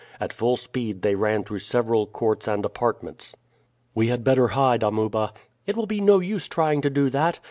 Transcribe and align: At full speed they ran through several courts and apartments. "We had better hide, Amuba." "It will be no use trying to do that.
At 0.19 0.33
full 0.33 0.57
speed 0.57 1.03
they 1.03 1.13
ran 1.13 1.43
through 1.43 1.59
several 1.59 2.07
courts 2.07 2.47
and 2.47 2.65
apartments. 2.65 3.37
"We 3.93 4.07
had 4.07 4.23
better 4.23 4.47
hide, 4.47 4.81
Amuba." 4.81 5.31
"It 5.67 5.77
will 5.77 5.85
be 5.85 6.01
no 6.01 6.17
use 6.17 6.47
trying 6.47 6.81
to 6.81 6.89
do 6.89 7.11
that. 7.11 7.37